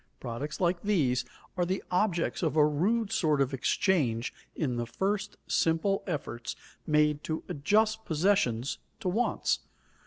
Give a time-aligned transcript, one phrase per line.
[0.19, 1.25] Products like these
[1.55, 6.55] are the objects of a rude sort of exchange in the first simple efforts
[6.87, 9.59] made to adjust possessions to wants.